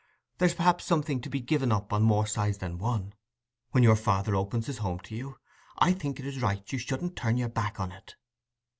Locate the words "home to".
4.79-5.15